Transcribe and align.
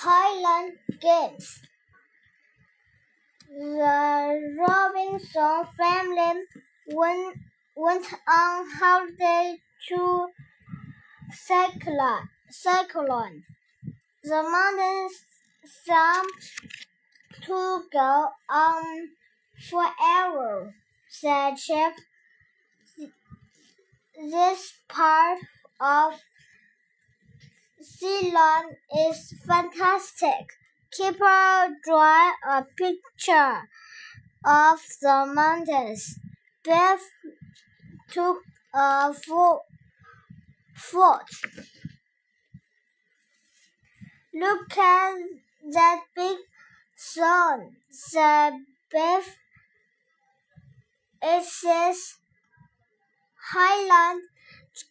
Highland 0.00 0.74
Games. 1.00 1.60
The 3.50 4.54
Robinson 4.56 5.64
family 5.76 6.44
went, 6.86 7.36
went 7.74 8.06
on 8.28 8.70
holiday 8.78 9.56
to 9.88 10.28
Cyclone. 11.32 12.28
The 14.22 14.42
mountains 14.44 15.24
seemed 15.64 16.76
to 17.42 17.82
go 17.92 18.28
on 18.48 19.08
forever, 19.68 20.74
said 21.08 21.56
Chip. 21.56 21.94
This 24.16 24.74
part 24.88 25.40
of 25.80 26.20
Ceylon 27.80 28.76
is 29.08 29.34
fantastic. 29.46 30.52
Kipper 30.90 31.68
drew 31.84 31.96
a 31.96 32.66
picture 32.76 33.68
of 34.44 34.80
the 35.00 35.26
mountains. 35.32 36.18
Beth 36.64 37.02
took 38.10 38.38
a 38.74 39.12
photo. 39.14 39.60
Look 44.34 44.78
at 44.78 45.14
that 45.72 46.00
big 46.16 46.38
sun, 46.96 47.76
said 47.90 48.54
Beth. 48.90 49.36
It 51.22 51.44
says 51.44 52.14
Highland 53.52 54.22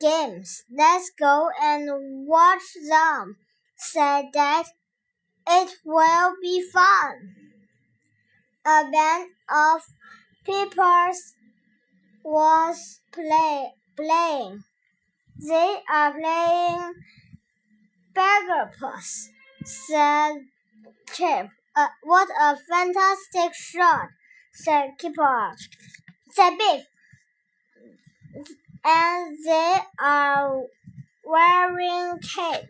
games. 0.00 0.64
Let's 0.70 1.10
go 1.18 1.48
and 1.60 2.26
watch 2.26 2.62
them, 2.88 3.36
said 3.76 4.26
Dad. 4.32 4.66
It 5.48 5.70
will 5.84 6.34
be 6.40 6.62
fun. 6.72 7.34
A 8.64 8.84
band 8.90 9.30
of 9.50 9.82
people 10.44 11.12
was 12.22 13.00
play, 13.12 13.72
playing. 13.96 14.64
They 15.36 15.78
are 15.90 16.12
playing 16.12 16.94
bagpipes, 18.14 19.30
said 19.64 20.34
Chip. 21.12 21.48
Uh, 21.74 21.88
what 22.02 22.28
a 22.40 22.56
fantastic 22.56 23.54
shot, 23.54 24.08
said 24.52 24.90
Kipper. 24.98 25.54
Said 26.30 26.56
Biff 26.56 26.86
and 28.84 29.36
they 29.44 29.78
are 30.00 30.62
wearing 31.24 32.18
cape. 32.18 32.68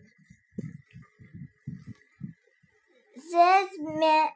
These 3.15 3.79
men, 3.79 4.29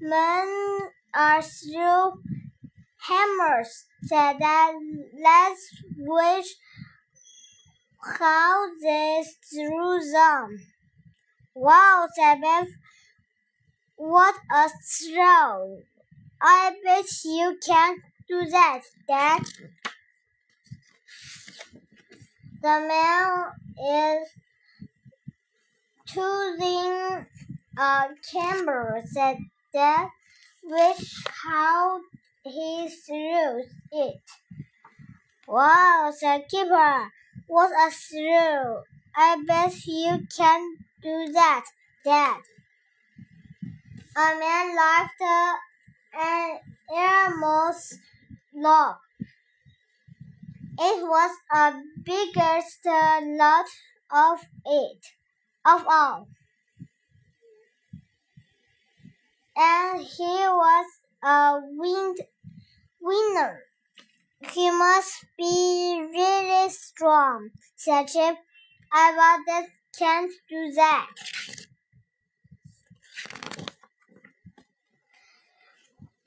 men 0.00 0.78
are 1.14 1.42
through 1.42 2.22
hammers, 3.08 3.84
said 4.04 4.38
that 4.38 4.72
let's 5.22 5.82
wish 5.96 6.54
how 8.18 8.66
they 8.82 9.22
threw 9.50 10.00
them. 10.12 10.58
Wow, 11.54 12.08
said 12.16 12.40
Beth. 12.40 12.68
What 13.96 14.34
a 14.52 14.68
throw! 14.68 15.78
I 16.40 16.72
bet 16.82 17.06
you 17.24 17.56
can't 17.64 18.00
do 18.28 18.46
that, 18.50 18.80
Dad. 19.06 19.42
The 22.62 22.68
man 22.68 23.52
is 23.76 24.28
choosing 26.06 27.26
a 27.76 28.08
camera 28.30 29.02
that 29.14 29.36
that 29.74 30.10
which 30.62 31.24
how 31.42 32.00
he 32.44 32.88
threw 32.88 33.64
it. 33.90 34.22
Wow, 35.48 36.12
said 36.16 36.48
Kipper. 36.48 37.10
What 37.48 37.72
a 37.72 37.90
thrill! 37.90 38.84
I 39.16 39.42
bet 39.44 39.84
you 39.84 40.24
can 40.36 40.76
do 41.02 41.32
that, 41.32 41.64
Dad. 42.04 42.42
A 44.16 44.38
man 44.38 44.76
laughed 44.76 45.20
an 46.14 46.58
enormous 46.92 47.98
laugh. 48.54 49.00
It 50.84 51.00
was 51.04 51.30
the 51.48 51.80
biggest 52.02 52.84
lot 52.84 53.66
of 54.10 54.40
it 54.66 55.06
of 55.64 55.86
all. 55.88 56.26
And 59.56 60.00
he 60.00 60.22
was 60.22 60.86
a 61.22 61.60
wind 61.62 62.18
winner. 63.00 63.60
He 64.52 64.72
must 64.72 65.24
be 65.38 66.02
really 66.12 66.68
strong, 66.70 67.50
said 67.76 68.08
Chip. 68.08 68.38
I 68.92 69.40
but 69.46 69.66
can't 69.96 70.32
do 70.48 70.72
that. 70.72 71.10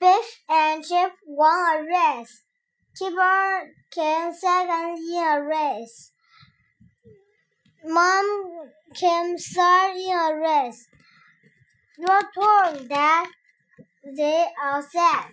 Biff 0.00 0.40
and 0.48 0.82
Chip 0.82 1.12
won 1.26 1.76
a 1.76 1.82
race. 1.82 2.45
Kipper 2.98 3.74
came 3.90 4.32
second 4.32 4.96
in 4.96 5.22
a 5.22 5.42
race. 5.42 6.12
Mom 7.84 8.70
came 8.94 9.36
third 9.36 9.96
in 9.96 10.18
a 10.18 10.34
race. 10.40 10.88
Your 11.98 12.20
turn, 12.32 12.88
Dad, 12.88 13.26
they 14.02 14.46
all 14.64 14.80
said. 14.80 15.26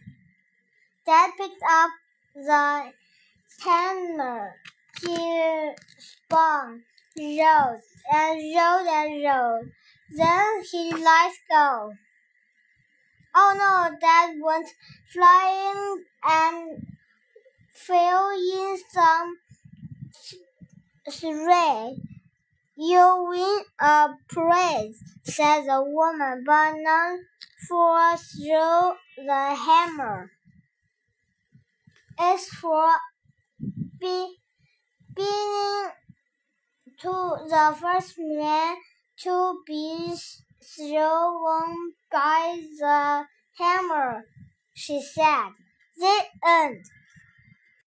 Dad 1.05 1.31
picked 1.37 1.63
up 1.71 1.91
the 2.35 2.91
hammer. 3.63 4.55
He 5.01 5.71
spun, 5.97 6.83
rolled, 7.17 7.81
and 8.11 8.55
rolled 8.55 8.87
and 8.87 9.23
rolled. 9.23 9.67
Then 10.17 10.63
he 10.69 10.91
let 10.91 11.31
go. 11.49 11.93
Oh 13.33 13.55
no, 13.57 13.97
Dad 14.01 14.35
went 14.41 14.67
flying 15.13 16.03
and 16.25 16.87
fill 17.73 18.29
in 18.29 18.77
some 18.91 19.37
three. 21.09 21.97
You 22.75 23.27
win 23.29 23.63
a 23.79 24.09
prize, 24.29 24.99
said 25.23 25.65
the 25.65 25.83
woman, 25.83 26.43
but 26.45 26.73
not 26.77 27.19
for 27.67 28.17
through 28.17 28.93
the 29.17 29.55
hammer. 29.55 30.31
It's 32.19 32.47
for 32.49 32.89
be, 33.99 34.37
being 35.15 35.89
to 37.01 37.37
the 37.49 37.75
first 37.79 38.15
man 38.17 38.75
to 39.17 39.61
be 39.65 40.15
thrown 40.63 41.93
by 42.11 42.59
the 42.79 43.25
hammer, 43.57 44.25
she 44.73 45.01
said. 45.01 45.49
The 45.97 46.21
end. 46.45 46.85